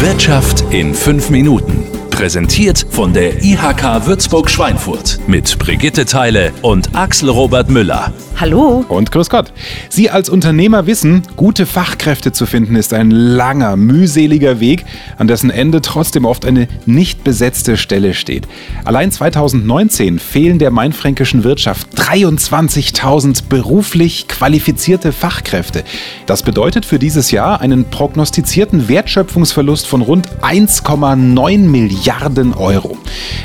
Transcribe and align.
Wirtschaft 0.00 0.64
in 0.72 0.94
fünf 0.94 1.28
Minuten. 1.28 1.84
Präsentiert 2.10 2.86
von 2.88 3.12
der 3.12 3.44
IHK 3.44 4.06
Würzburg-Schweinfurt 4.06 5.20
mit 5.26 5.58
Brigitte 5.58 6.06
Teile 6.06 6.52
und 6.62 6.96
Axel 6.96 7.28
Robert 7.28 7.68
Müller. 7.68 8.10
Hallo. 8.40 8.86
Und 8.88 9.12
grüß 9.12 9.28
Gott. 9.28 9.52
Sie 9.90 10.08
als 10.08 10.30
Unternehmer 10.30 10.86
wissen, 10.86 11.24
gute 11.36 11.66
Fachkräfte 11.66 12.32
zu 12.32 12.46
finden 12.46 12.74
ist 12.74 12.94
ein 12.94 13.10
langer, 13.10 13.76
mühseliger 13.76 14.60
Weg, 14.60 14.86
an 15.18 15.28
dessen 15.28 15.50
Ende 15.50 15.82
trotzdem 15.82 16.24
oft 16.24 16.46
eine 16.46 16.66
nicht 16.86 17.22
besetzte 17.22 17.76
Stelle 17.76 18.14
steht. 18.14 18.48
Allein 18.86 19.12
2019 19.12 20.18
fehlen 20.18 20.58
der 20.58 20.70
mainfränkischen 20.70 21.44
Wirtschaft 21.44 21.86
23.000 21.96 23.42
beruflich 23.50 24.26
qualifizierte 24.26 25.12
Fachkräfte. 25.12 25.84
Das 26.24 26.42
bedeutet 26.42 26.86
für 26.86 26.98
dieses 26.98 27.32
Jahr 27.32 27.60
einen 27.60 27.90
prognostizierten 27.90 28.88
Wertschöpfungsverlust 28.88 29.86
von 29.86 30.00
rund 30.00 30.30
1,9 30.40 31.58
Milliarden 31.58 32.54
Euro. 32.54 32.96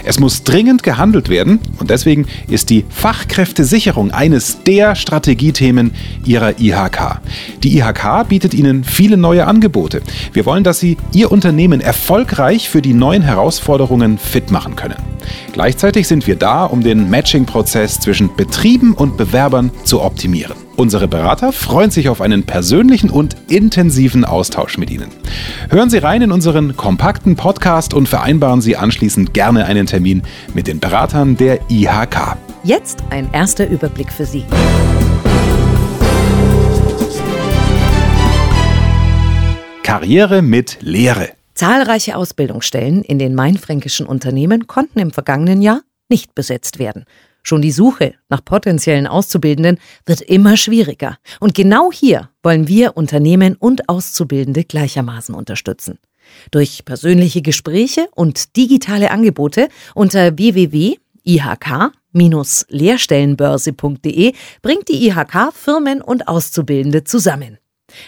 Es 0.03 0.19
muss 0.19 0.43
dringend 0.43 0.83
gehandelt 0.83 1.29
werden 1.29 1.59
und 1.79 1.89
deswegen 1.89 2.27
ist 2.47 2.69
die 2.69 2.85
Fachkräftesicherung 2.89 4.11
eines 4.11 4.63
der 4.63 4.95
Strategiethemen 4.95 5.93
Ihrer 6.25 6.59
IHK. 6.59 7.21
Die 7.63 7.77
IHK 7.77 8.27
bietet 8.27 8.53
Ihnen 8.53 8.83
viele 8.83 9.17
neue 9.17 9.47
Angebote. 9.47 10.01
Wir 10.33 10.45
wollen, 10.45 10.63
dass 10.63 10.79
Sie 10.79 10.97
Ihr 11.11 11.31
Unternehmen 11.31 11.81
erfolgreich 11.81 12.69
für 12.69 12.81
die 12.81 12.93
neuen 12.93 13.21
Herausforderungen 13.21 14.17
fit 14.17 14.51
machen 14.51 14.75
können. 14.75 14.97
Gleichzeitig 15.53 16.07
sind 16.07 16.27
wir 16.27 16.35
da, 16.35 16.65
um 16.65 16.81
den 16.81 17.09
Matching-Prozess 17.09 17.99
zwischen 17.99 18.35
Betrieben 18.35 18.93
und 18.93 19.17
Bewerbern 19.17 19.71
zu 19.83 20.01
optimieren. 20.01 20.64
Unsere 20.77 21.07
Berater 21.07 21.53
freuen 21.53 21.89
sich 21.89 22.09
auf 22.09 22.19
einen 22.19 22.43
persönlichen 22.43 23.09
und 23.09 23.37
intensiven 23.47 24.25
Austausch 24.25 24.77
mit 24.77 24.89
Ihnen. 24.89 25.09
Hören 25.69 25.89
Sie 25.89 25.99
rein 25.99 26.21
in 26.21 26.33
unseren 26.33 26.75
kompakten 26.75 27.37
Podcast 27.37 27.93
und 27.93 28.09
vereinbaren 28.09 28.59
Sie 28.59 28.75
anschließend 28.75 29.33
gerne 29.33 29.65
einen 29.65 29.85
Termin 29.85 30.23
mit 30.53 30.67
den 30.67 30.81
Beratern 30.81 31.37
der 31.37 31.59
IHK. 31.69 32.35
Jetzt 32.65 33.03
ein 33.09 33.31
erster 33.31 33.69
Überblick 33.69 34.11
für 34.11 34.25
Sie. 34.25 34.43
Karriere 39.81 40.41
mit 40.41 40.79
Lehre. 40.81 41.29
Zahlreiche 41.53 42.17
Ausbildungsstellen 42.17 43.01
in 43.01 43.17
den 43.17 43.33
mainfränkischen 43.33 44.05
Unternehmen 44.05 44.67
konnten 44.67 44.99
im 44.99 45.11
vergangenen 45.11 45.61
Jahr 45.61 45.83
nicht 46.09 46.35
besetzt 46.35 46.79
werden. 46.79 47.05
Schon 47.47 47.61
die 47.61 47.71
Suche 47.71 48.15
nach 48.27 48.43
potenziellen 48.43 49.05
Auszubildenden 49.05 49.77
wird 50.07 50.21
immer 50.21 50.57
schwieriger. 50.57 51.19
Und 51.39 51.53
genau 51.53 51.91
hier 51.91 52.29
wollen 52.41 52.67
wir 52.67 52.97
Unternehmen 52.97 53.55
und 53.55 53.87
Auszubildende 53.87 54.63
gleichermaßen 54.63 55.35
unterstützen. 55.35 55.99
Durch 56.49 56.85
persönliche 56.85 57.43
Gespräche 57.43 58.07
und 58.15 58.57
digitale 58.57 59.11
Angebote 59.11 59.69
unter 59.93 60.35
www.ihk 60.35 60.97
lehrstellenbörse.de 62.69 64.33
bringt 64.63 64.87
die 64.87 65.07
IHK 65.07 65.53
Firmen 65.53 66.01
und 66.01 66.27
Auszubildende 66.27 67.03
zusammen. 67.03 67.59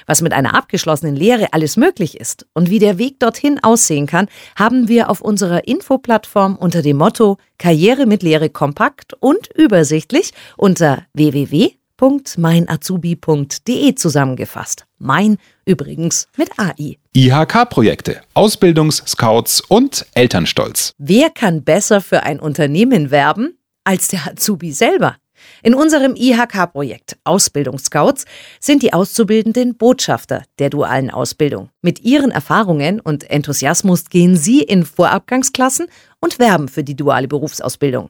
Was 0.06 0.22
mit 0.22 0.34
einer 0.34 0.56
abgeschlossenen 0.56 1.16
Lehre 1.16 1.54
alles 1.54 1.78
möglich 1.78 2.20
ist 2.20 2.46
und 2.54 2.70
wie 2.70 2.80
der 2.80 2.98
Weg 2.98 3.20
dorthin 3.20 3.64
aussehen 3.64 4.08
kann, 4.08 4.28
haben 4.56 4.88
wir 4.88 5.10
auf 5.10 5.22
unserer 5.22 5.68
Infoplattform 5.68 6.56
unter 6.56 6.82
dem 6.82 6.98
Motto 6.98 7.38
Karriere 7.58 8.06
mit 8.06 8.24
Lehre 8.24 8.50
kompakt 8.50 9.14
und 9.20 9.50
übersichtlich 9.56 10.32
unter 10.58 11.04
www.meinazubi.de 11.14 13.96
zusammengefasst. 13.96 14.86
Mein 14.98 15.38
übrigens 15.66 16.28
mit 16.38 16.50
AI. 16.58 16.98
IHK-Projekte, 17.14 18.22
Ausbildungsscouts 18.34 19.62
und 19.62 20.06
Elternstolz. 20.14 20.94
Wer 20.98 21.30
kann 21.30 21.64
besser 21.64 22.02
für 22.02 22.24
ein 22.24 22.40
Unternehmen 22.40 23.12
werben 23.12 23.58
als 23.84 24.08
der 24.10 24.28
Azubi 24.28 24.74
selber. 24.74 25.16
In 25.64 25.74
unserem 25.74 26.16
IHK-Projekt 26.16 27.18
Ausbildungsscouts 27.24 28.26
sind 28.60 28.84
die 28.84 28.94
Auszubildenden 28.94 29.78
Botschafter 29.78 30.44
der 30.60 30.70
dualen 30.70 31.10
Ausbildung. 31.10 31.70
Mit 31.82 32.02
ihren 32.02 32.32
Erfahrungen 32.32 33.00
und 33.00 33.30
Enthusiasmus 33.30 34.10
gehen 34.10 34.36
sie 34.36 34.62
in 34.62 34.86
Vorabgangsklassen 34.86 35.88
und 36.20 36.40
werben 36.40 36.68
für 36.68 36.84
die 36.84 36.96
duale 36.96 37.28
Berufsausbildung. 37.28 38.10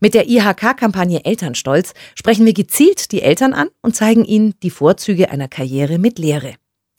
Mit 0.00 0.14
der 0.14 0.28
IHK-Kampagne 0.28 1.24
Elternstolz 1.24 1.94
sprechen 2.14 2.46
wir 2.46 2.54
gezielt 2.54 3.12
die 3.12 3.22
Eltern 3.22 3.52
an 3.52 3.68
und 3.80 3.94
zeigen 3.94 4.24
ihnen 4.24 4.54
die 4.62 4.70
Vorzüge 4.70 5.30
einer 5.30 5.48
Karriere 5.48 5.98
mit 5.98 6.18
Lehre. 6.18 6.54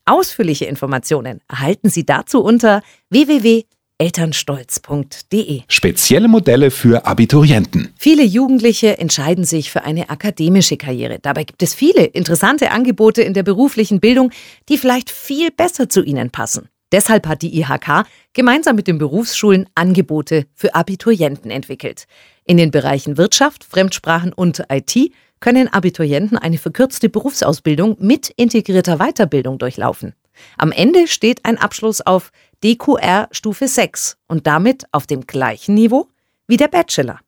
Ausführliche 0.05 0.65
Informationen 0.65 1.41
erhalten 1.47 1.89
Sie 1.89 2.05
dazu 2.05 2.43
unter 2.43 2.81
www 3.09 3.63
elternstolz.de. 4.03 5.61
Spezielle 5.69 6.27
Modelle 6.27 6.71
für 6.71 7.05
Abiturienten. 7.05 7.93
Viele 7.97 8.23
Jugendliche 8.23 8.97
entscheiden 8.97 9.45
sich 9.45 9.71
für 9.71 9.85
eine 9.85 10.09
akademische 10.09 10.75
Karriere. 10.75 11.19
Dabei 11.21 11.45
gibt 11.45 11.63
es 11.63 11.73
viele 11.73 12.03
interessante 12.03 12.71
Angebote 12.71 13.21
in 13.21 13.33
der 13.33 13.43
beruflichen 13.43 14.01
Bildung, 14.01 14.31
die 14.67 14.77
vielleicht 14.77 15.09
viel 15.09 15.51
besser 15.51 15.87
zu 15.87 16.03
ihnen 16.03 16.31
passen. 16.31 16.67
Deshalb 16.91 17.27
hat 17.27 17.43
die 17.43 17.57
IHK 17.57 18.03
gemeinsam 18.33 18.75
mit 18.75 18.87
den 18.87 18.97
Berufsschulen 18.97 19.69
Angebote 19.73 20.47
für 20.53 20.75
Abiturienten 20.75 21.49
entwickelt. 21.49 22.05
In 22.43 22.57
den 22.57 22.71
Bereichen 22.71 23.15
Wirtschaft, 23.15 23.63
Fremdsprachen 23.63 24.33
und 24.33 24.63
IT 24.69 25.13
können 25.39 25.69
Abiturienten 25.69 26.37
eine 26.37 26.57
verkürzte 26.57 27.07
Berufsausbildung 27.07 27.95
mit 27.99 28.29
integrierter 28.35 28.97
Weiterbildung 28.97 29.59
durchlaufen. 29.59 30.13
Am 30.57 30.71
Ende 30.71 31.07
steht 31.07 31.45
ein 31.45 31.57
Abschluss 31.57 32.01
auf 32.01 32.31
DQR 32.63 33.27
Stufe 33.31 33.67
6 33.67 34.17
und 34.27 34.47
damit 34.47 34.85
auf 34.91 35.05
dem 35.05 35.27
gleichen 35.27 35.75
Niveau 35.75 36.07
wie 36.47 36.57
der 36.57 36.69
Bachelor. 36.69 37.19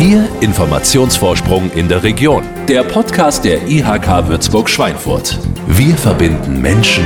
Ihr 0.02 0.28
Informationsvorsprung 0.42 1.72
in 1.72 1.88
der 1.88 2.04
Region. 2.04 2.44
Der 2.68 2.84
Podcast 2.84 3.46
der 3.46 3.66
IHK 3.66 4.28
Würzburg-Schweinfurt. 4.28 5.40
Wir 5.68 5.96
verbinden 5.96 6.62
Menschen 6.62 7.06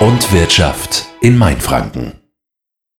und 0.00 0.32
Wirtschaft 0.32 1.06
in 1.20 1.36
Mainfranken. 1.36 2.12